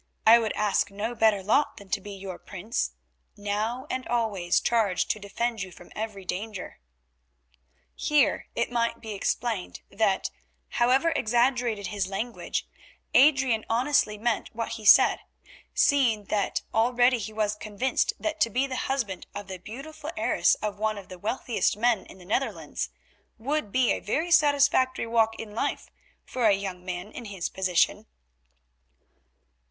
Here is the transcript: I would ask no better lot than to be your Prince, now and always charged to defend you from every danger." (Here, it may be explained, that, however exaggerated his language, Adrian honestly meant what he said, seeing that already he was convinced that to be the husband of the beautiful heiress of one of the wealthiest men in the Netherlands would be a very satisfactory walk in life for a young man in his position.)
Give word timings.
I 0.25 0.39
would 0.39 0.53
ask 0.53 0.89
no 0.89 1.13
better 1.13 1.43
lot 1.43 1.77
than 1.77 1.89
to 1.89 2.01
be 2.01 2.13
your 2.13 2.39
Prince, 2.39 2.93
now 3.37 3.85
and 3.91 4.07
always 4.07 4.59
charged 4.59 5.11
to 5.11 5.19
defend 5.19 5.61
you 5.61 5.71
from 5.71 5.91
every 5.95 6.25
danger." 6.25 6.79
(Here, 7.93 8.47
it 8.55 8.71
may 8.71 8.93
be 8.99 9.11
explained, 9.13 9.81
that, 9.91 10.31
however 10.69 11.11
exaggerated 11.15 11.85
his 11.85 12.07
language, 12.07 12.67
Adrian 13.13 13.63
honestly 13.69 14.17
meant 14.17 14.49
what 14.55 14.69
he 14.69 14.85
said, 14.85 15.19
seeing 15.75 16.23
that 16.33 16.63
already 16.73 17.19
he 17.19 17.31
was 17.31 17.53
convinced 17.55 18.11
that 18.19 18.41
to 18.41 18.49
be 18.49 18.65
the 18.65 18.77
husband 18.87 19.27
of 19.35 19.45
the 19.45 19.59
beautiful 19.59 20.09
heiress 20.17 20.55
of 20.63 20.79
one 20.79 20.97
of 20.97 21.09
the 21.09 21.19
wealthiest 21.19 21.77
men 21.77 22.07
in 22.07 22.17
the 22.17 22.25
Netherlands 22.25 22.89
would 23.37 23.71
be 23.71 23.91
a 23.91 23.99
very 23.99 24.31
satisfactory 24.31 25.05
walk 25.05 25.35
in 25.35 25.53
life 25.53 25.91
for 26.25 26.47
a 26.47 26.53
young 26.53 26.83
man 26.83 27.11
in 27.11 27.25
his 27.25 27.49
position.) 27.49 28.07